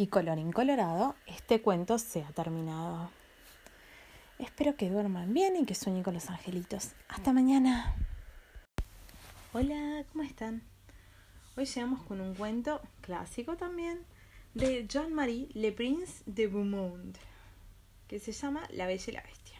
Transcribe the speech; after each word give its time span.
Y 0.00 0.06
colorín 0.06 0.52
colorado, 0.52 1.16
este 1.26 1.60
cuento 1.60 1.98
se 1.98 2.22
ha 2.22 2.30
terminado. 2.30 3.10
Espero 4.38 4.76
que 4.76 4.88
duerman 4.88 5.34
bien 5.34 5.56
y 5.56 5.64
que 5.66 5.74
sueñen 5.74 6.04
con 6.04 6.14
los 6.14 6.30
angelitos. 6.30 6.90
Hasta 7.08 7.32
mañana. 7.32 7.96
Hola, 9.52 10.04
¿cómo 10.12 10.22
están? 10.22 10.62
Hoy 11.56 11.64
llegamos 11.64 12.04
con 12.04 12.20
un 12.20 12.36
cuento 12.36 12.80
clásico 13.00 13.56
también 13.56 14.04
de 14.54 14.86
Jean-Marie 14.86 15.48
Le 15.54 15.72
Prince 15.72 16.22
de 16.26 16.46
Beaumont, 16.46 17.18
que 18.06 18.20
se 18.20 18.30
llama 18.30 18.68
La 18.70 18.86
Bella 18.86 19.04
y 19.08 19.12
la 19.12 19.22
Bestia. 19.22 19.58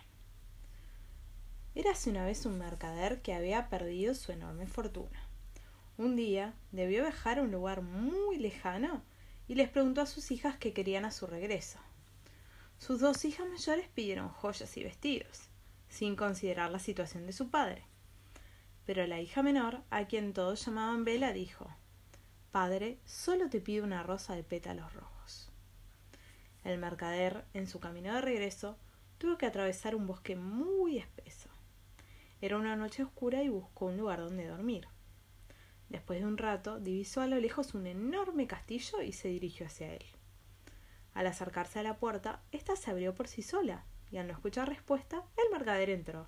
Érase 1.75 2.11
una 2.11 2.25
vez 2.25 2.47
un 2.47 2.59
mercader 2.59 3.23
que 3.23 3.35
había 3.35 3.69
perdido 3.69 4.15
su 4.15 4.31
enorme 4.31 4.69
fortuna. 4.69 5.21
Un 5.97 6.15
día 6.15 6.55
debió 6.71 7.03
viajar 7.03 7.41
a 7.41 7.43
un 7.43 7.51
lugar 7.51 7.83
muy 7.83 8.39
lejano 8.39 9.03
y 9.49 9.55
les 9.55 9.71
preguntó 9.71 10.03
a 10.03 10.07
sus 10.07 10.31
hijas 10.31 10.57
qué 10.59 10.73
querían 10.73 11.05
a 11.05 11.11
su 11.11 11.27
regreso. 11.27 11.79
Sus 12.79 13.01
dos 13.01 13.25
hijas 13.25 13.49
mayores 13.49 13.89
pidieron 13.89 14.29
joyas 14.29 14.77
y 14.77 14.85
vestidos, 14.85 15.49
sin 15.89 16.15
considerar 16.15 16.71
la 16.71 16.79
situación 16.79 17.27
de 17.27 17.33
su 17.33 17.51
padre. 17.51 17.85
Pero 18.85 19.07
la 19.07 19.21
hija 19.21 19.43
menor, 19.43 19.83
a 19.91 20.07
quien 20.07 20.33
todos 20.33 20.65
llamaban 20.65 21.05
Vela, 21.05 21.33
dijo 21.33 21.69
Padre, 22.53 22.99
solo 23.05 23.51
te 23.51 23.61
pido 23.61 23.85
una 23.85 24.03
rosa 24.03 24.35
de 24.35 24.45
pétalos 24.45 24.93
rojos. 24.95 25.51
El 26.65 26.79
mercader, 26.79 27.45
en 27.55 27.67
su 27.67 27.81
camino 27.81 28.15
de 28.15 28.21
regreso, 28.21 28.77
tuvo 29.19 29.39
que 29.39 29.47
atravesar 29.47 29.95
un 29.95 30.07
bosque 30.07 30.37
muy 30.37 30.99
espeso. 30.99 31.49
Era 32.41 32.57
una 32.57 32.77
noche 32.77 33.03
oscura 33.03 33.43
y 33.43 33.49
buscó 33.49 33.87
un 33.87 33.97
lugar 33.97 34.21
donde 34.21 34.47
dormir. 34.47 34.87
Después 35.89 36.21
de 36.21 36.27
un 36.27 36.37
rato, 36.37 36.81
divisó 36.81 37.21
a 37.21 37.27
lo 37.27 37.37
lejos 37.37 37.75
un 37.75 37.87
enorme 37.87 38.47
castillo 38.47 39.03
y 39.03 39.13
se 39.13 39.29
dirigió 39.29 39.67
hacia 39.67 39.95
él. 39.95 40.05
Al 41.15 41.27
acercarse 41.27 41.79
a 41.79 41.83
la 41.83 41.97
puerta, 41.97 42.43
ésta 42.53 42.77
se 42.77 42.91
abrió 42.91 43.15
por 43.15 43.27
sí 43.27 43.43
sola, 43.43 43.85
y 44.11 44.19
al 44.19 44.27
no 44.27 44.33
escuchar 44.33 44.69
respuesta, 44.69 45.25
el 45.37 45.51
mercader 45.51 45.91
entró. 45.91 46.27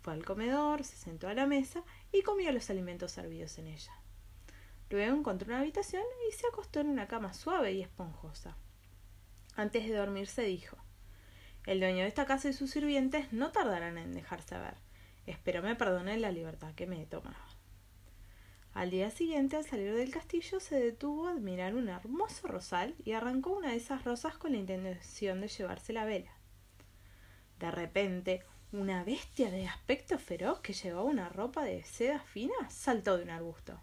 Fue 0.00 0.12
al 0.12 0.24
comedor, 0.24 0.84
se 0.84 0.96
sentó 0.96 1.28
a 1.28 1.34
la 1.34 1.46
mesa 1.46 1.84
y 2.12 2.22
comió 2.22 2.50
los 2.52 2.70
alimentos 2.70 3.12
servidos 3.12 3.58
en 3.58 3.68
ella. 3.68 3.92
Luego 4.90 5.16
encontró 5.16 5.48
una 5.48 5.60
habitación 5.60 6.02
y 6.28 6.32
se 6.32 6.46
acostó 6.46 6.80
en 6.80 6.88
una 6.88 7.08
cama 7.08 7.32
suave 7.32 7.72
y 7.72 7.82
esponjosa. 7.82 8.56
Antes 9.54 9.86
de 9.86 9.94
dormirse 9.94 10.42
dijo 10.42 10.76
El 11.66 11.80
dueño 11.80 12.02
de 12.02 12.08
esta 12.08 12.26
casa 12.26 12.48
y 12.48 12.52
sus 12.52 12.70
sirvientes 12.70 13.32
no 13.32 13.52
tardarán 13.52 13.96
en 13.96 14.12
dejarse 14.12 14.58
ver. 14.58 14.74
Espero 15.26 15.62
me 15.62 15.76
perdonen 15.76 16.20
la 16.20 16.32
libertad 16.32 16.74
que 16.74 16.86
me 16.86 17.00
he 17.00 17.06
tomado. 17.06 17.61
Al 18.74 18.90
día 18.90 19.10
siguiente, 19.10 19.56
al 19.56 19.66
salir 19.66 19.94
del 19.94 20.10
castillo, 20.10 20.58
se 20.58 20.80
detuvo 20.80 21.28
a 21.28 21.32
admirar 21.32 21.74
un 21.74 21.90
hermoso 21.90 22.48
rosal 22.48 22.94
y 23.04 23.12
arrancó 23.12 23.50
una 23.50 23.70
de 23.70 23.76
esas 23.76 24.04
rosas 24.04 24.38
con 24.38 24.52
la 24.52 24.58
intención 24.58 25.42
de 25.42 25.48
llevarse 25.48 25.92
la 25.92 26.06
vela. 26.06 26.32
De 27.58 27.70
repente, 27.70 28.42
una 28.72 29.04
bestia 29.04 29.50
de 29.50 29.68
aspecto 29.68 30.18
feroz 30.18 30.60
que 30.60 30.72
llevaba 30.72 31.04
una 31.04 31.28
ropa 31.28 31.64
de 31.64 31.84
seda 31.84 32.20
fina 32.20 32.54
saltó 32.70 33.18
de 33.18 33.24
un 33.24 33.30
arbusto. 33.30 33.78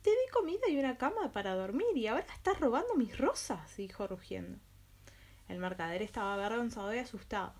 Te 0.00 0.08
di 0.08 0.30
comida 0.32 0.70
y 0.70 0.78
una 0.78 0.96
cama 0.96 1.30
para 1.30 1.54
dormir 1.54 1.94
y 1.94 2.06
ahora 2.06 2.26
estás 2.32 2.58
robando 2.58 2.94
mis 2.94 3.18
rosas, 3.18 3.76
dijo 3.76 4.06
rugiendo. 4.06 4.58
El 5.48 5.58
mercader 5.58 6.00
estaba 6.00 6.32
avergonzado 6.32 6.94
y 6.94 6.98
asustado. 6.98 7.52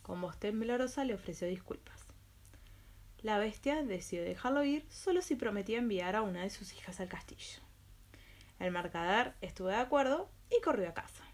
Con 0.00 0.22
voz 0.22 0.38
temblorosa 0.38 1.04
le 1.04 1.14
ofreció 1.14 1.46
disculpas. 1.46 2.07
La 3.22 3.38
bestia 3.38 3.82
decidió 3.82 4.24
dejarlo 4.24 4.62
ir 4.62 4.86
solo 4.90 5.22
si 5.22 5.34
prometía 5.34 5.78
enviar 5.78 6.14
a 6.14 6.22
una 6.22 6.42
de 6.42 6.50
sus 6.50 6.72
hijas 6.72 7.00
al 7.00 7.08
castillo. 7.08 7.60
El 8.60 8.70
mercader 8.70 9.34
estuvo 9.40 9.68
de 9.68 9.76
acuerdo 9.76 10.30
y 10.56 10.60
corrió 10.62 10.88
a 10.88 10.94
casa. 10.94 11.24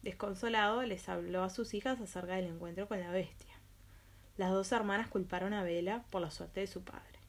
Desconsolado, 0.00 0.82
les 0.84 1.06
habló 1.10 1.42
a 1.42 1.50
sus 1.50 1.74
hijas 1.74 2.00
acerca 2.00 2.36
del 2.36 2.46
encuentro 2.46 2.88
con 2.88 3.00
la 3.00 3.10
bestia. 3.10 3.54
Las 4.38 4.52
dos 4.52 4.72
hermanas 4.72 5.08
culparon 5.08 5.52
a 5.52 5.64
Vela 5.64 6.04
por 6.10 6.22
la 6.22 6.30
suerte 6.30 6.60
de 6.60 6.66
su 6.66 6.82
padre. 6.82 7.20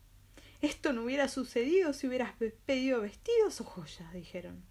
Esto 0.62 0.94
no 0.94 1.04
hubiera 1.04 1.28
sucedido 1.28 1.92
si 1.92 2.08
hubieras 2.08 2.34
pedido 2.66 3.02
vestidos 3.02 3.60
o 3.60 3.66
joyas, 3.66 4.14
dijeron. 4.14 4.64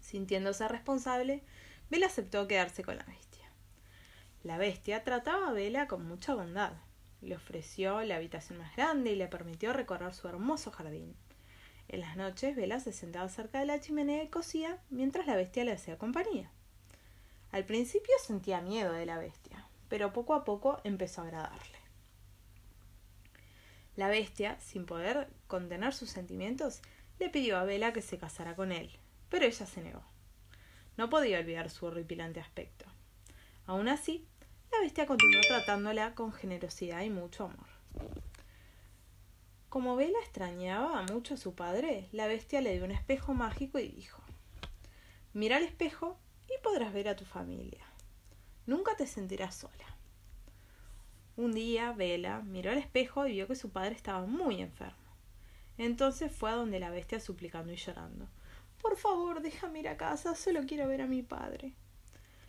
Sintiéndose 0.00 0.66
responsable, 0.66 1.44
Vela 1.88 2.06
aceptó 2.06 2.48
quedarse 2.48 2.82
con 2.82 2.96
la 2.96 3.04
bestia. 3.04 3.48
La 4.42 4.58
bestia 4.58 5.04
trataba 5.04 5.48
a 5.48 5.52
Vela 5.52 5.86
con 5.86 6.04
mucha 6.04 6.34
bondad 6.34 6.72
le 7.22 7.36
ofreció 7.36 8.02
la 8.02 8.16
habitación 8.16 8.58
más 8.58 8.74
grande 8.76 9.12
y 9.12 9.16
le 9.16 9.28
permitió 9.28 9.72
recorrer 9.72 10.14
su 10.14 10.28
hermoso 10.28 10.70
jardín. 10.70 11.14
En 11.88 12.00
las 12.00 12.16
noches, 12.16 12.56
Vela 12.56 12.80
se 12.80 12.92
sentaba 12.92 13.28
cerca 13.28 13.58
de 13.58 13.66
la 13.66 13.80
chimenea 13.80 14.22
y 14.22 14.28
cosía 14.28 14.78
mientras 14.90 15.26
la 15.26 15.36
bestia 15.36 15.64
le 15.64 15.72
hacía 15.72 15.98
compañía. 15.98 16.50
Al 17.50 17.64
principio 17.64 18.14
sentía 18.24 18.60
miedo 18.60 18.92
de 18.92 19.06
la 19.06 19.18
bestia, 19.18 19.66
pero 19.88 20.12
poco 20.12 20.34
a 20.34 20.44
poco 20.44 20.80
empezó 20.84 21.20
a 21.20 21.24
agradarle. 21.24 21.78
La 23.96 24.08
bestia, 24.08 24.58
sin 24.60 24.86
poder 24.86 25.28
contener 25.48 25.92
sus 25.92 26.10
sentimientos, 26.10 26.80
le 27.18 27.28
pidió 27.28 27.58
a 27.58 27.64
Vela 27.64 27.92
que 27.92 28.02
se 28.02 28.18
casara 28.18 28.54
con 28.54 28.70
él, 28.70 28.90
pero 29.28 29.44
ella 29.44 29.66
se 29.66 29.82
negó. 29.82 30.02
No 30.96 31.10
podía 31.10 31.40
olvidar 31.40 31.70
su 31.70 31.86
horripilante 31.86 32.40
aspecto. 32.40 32.86
Aún 33.66 33.88
así, 33.88 34.26
la 34.72 34.80
bestia 34.80 35.06
continuó 35.06 35.40
tratándola 35.40 36.14
con 36.14 36.32
generosidad 36.32 37.02
y 37.02 37.10
mucho 37.10 37.44
amor. 37.44 37.66
Como 39.68 39.96
Vela 39.96 40.18
extrañaba 40.20 41.02
mucho 41.04 41.34
a 41.34 41.36
su 41.36 41.54
padre, 41.54 42.08
la 42.12 42.26
bestia 42.26 42.60
le 42.60 42.72
dio 42.72 42.84
un 42.84 42.90
espejo 42.90 43.34
mágico 43.34 43.78
y 43.78 43.88
dijo 43.88 44.20
Mira 45.32 45.56
al 45.56 45.64
espejo 45.64 46.18
y 46.48 46.60
podrás 46.62 46.92
ver 46.92 47.08
a 47.08 47.16
tu 47.16 47.24
familia. 47.24 47.84
Nunca 48.66 48.96
te 48.96 49.06
sentirás 49.06 49.54
sola. 49.54 49.96
Un 51.36 51.52
día, 51.52 51.92
Vela 51.92 52.40
miró 52.42 52.72
al 52.72 52.78
espejo 52.78 53.26
y 53.26 53.32
vio 53.32 53.46
que 53.46 53.54
su 53.54 53.70
padre 53.70 53.94
estaba 53.94 54.26
muy 54.26 54.60
enfermo. 54.60 54.98
Entonces 55.78 56.30
fue 56.32 56.50
a 56.50 56.56
donde 56.56 56.80
la 56.80 56.90
bestia 56.90 57.20
suplicando 57.20 57.72
y 57.72 57.76
llorando. 57.76 58.28
Por 58.82 58.96
favor, 58.96 59.40
déjame 59.40 59.80
ir 59.80 59.88
a 59.88 59.96
casa, 59.96 60.34
solo 60.34 60.62
quiero 60.66 60.88
ver 60.88 61.00
a 61.00 61.06
mi 61.06 61.22
padre. 61.22 61.74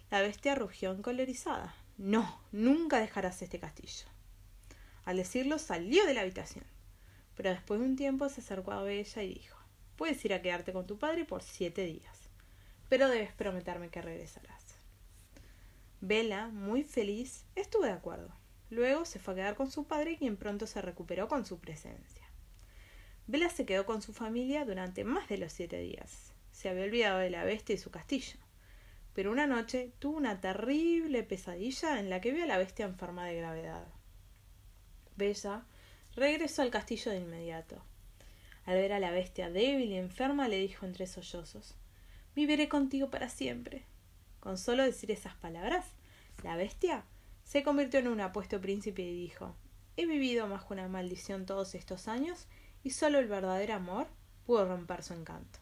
La 0.09 0.21
bestia 0.21 0.55
rugió 0.55 0.91
encolerizada. 0.91 1.75
No, 2.01 2.41
nunca 2.51 2.99
dejarás 2.99 3.43
este 3.43 3.59
castillo. 3.59 4.07
Al 5.05 5.17
decirlo 5.17 5.59
salió 5.59 6.03
de 6.07 6.15
la 6.15 6.21
habitación, 6.21 6.65
pero 7.35 7.51
después 7.51 7.79
de 7.79 7.85
un 7.85 7.95
tiempo 7.95 8.27
se 8.27 8.41
acercó 8.41 8.71
a 8.71 8.91
ella 8.91 9.21
y 9.21 9.35
dijo 9.35 9.55
Puedes 9.97 10.25
ir 10.25 10.33
a 10.33 10.41
quedarte 10.41 10.73
con 10.73 10.87
tu 10.87 10.97
padre 10.97 11.25
por 11.25 11.43
siete 11.43 11.85
días, 11.85 12.17
pero 12.89 13.07
debes 13.07 13.33
prometerme 13.33 13.89
que 13.89 14.01
regresarás. 14.01 14.79
Vela, 15.99 16.47
muy 16.47 16.83
feliz, 16.83 17.45
estuvo 17.55 17.83
de 17.83 17.91
acuerdo. 17.91 18.33
Luego 18.71 19.05
se 19.05 19.19
fue 19.19 19.35
a 19.35 19.37
quedar 19.37 19.55
con 19.55 19.69
su 19.69 19.83
padre, 19.83 20.17
quien 20.17 20.37
pronto 20.37 20.65
se 20.65 20.81
recuperó 20.81 21.27
con 21.27 21.45
su 21.45 21.59
presencia. 21.59 22.27
Vela 23.27 23.51
se 23.51 23.67
quedó 23.67 23.85
con 23.85 24.01
su 24.01 24.11
familia 24.11 24.65
durante 24.65 25.03
más 25.03 25.29
de 25.29 25.37
los 25.37 25.53
siete 25.53 25.77
días. 25.77 26.33
Se 26.51 26.67
había 26.67 26.85
olvidado 26.85 27.19
de 27.19 27.29
la 27.29 27.43
bestia 27.43 27.75
y 27.75 27.77
su 27.77 27.91
castillo 27.91 28.39
pero 29.13 29.31
una 29.31 29.47
noche 29.47 29.91
tuvo 29.99 30.17
una 30.17 30.39
terrible 30.39 31.23
pesadilla 31.23 31.99
en 31.99 32.09
la 32.09 32.21
que 32.21 32.31
vio 32.31 32.43
a 32.43 32.47
la 32.47 32.57
bestia 32.57 32.85
enferma 32.85 33.25
de 33.25 33.35
gravedad. 33.35 33.87
Bella 35.17 35.65
regresó 36.15 36.61
al 36.61 36.71
castillo 36.71 37.11
de 37.11 37.19
inmediato. 37.19 37.83
Al 38.65 38.75
ver 38.75 38.93
a 38.93 38.99
la 38.99 39.11
bestia 39.11 39.49
débil 39.49 39.91
y 39.91 39.97
enferma 39.97 40.47
le 40.47 40.57
dijo 40.57 40.85
entre 40.85 41.07
sollozos 41.07 41.75
Viviré 42.35 42.69
contigo 42.69 43.09
para 43.09 43.27
siempre. 43.27 43.83
Con 44.39 44.57
solo 44.57 44.83
decir 44.83 45.11
esas 45.11 45.35
palabras, 45.35 45.85
la 46.43 46.55
bestia 46.55 47.03
se 47.43 47.63
convirtió 47.63 47.99
en 47.99 48.07
un 48.07 48.21
apuesto 48.21 48.61
príncipe 48.61 49.01
y 49.01 49.13
dijo 49.13 49.55
He 49.97 50.05
vivido 50.05 50.47
bajo 50.47 50.73
una 50.73 50.87
maldición 50.87 51.45
todos 51.45 51.75
estos 51.75 52.07
años 52.07 52.47
y 52.83 52.91
solo 52.91 53.19
el 53.19 53.27
verdadero 53.27 53.73
amor 53.73 54.07
pudo 54.45 54.65
romper 54.65 55.03
su 55.03 55.13
encanto. 55.13 55.59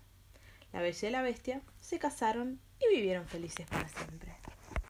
La 0.71 0.81
bella 0.81 1.07
y 1.07 1.11
la 1.11 1.21
bestia 1.23 1.61
se 1.79 1.97
casaron 1.97 2.59
y 2.79 2.95
vivieron 2.95 3.25
felices 3.25 3.67
para 3.67 3.87
siempre. 3.87 4.35